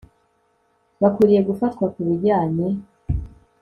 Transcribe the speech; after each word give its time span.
bakwiriye 1.01 1.41
gufatwa 1.49 1.85
ku 1.93 1.99
bijyanye 2.07 2.67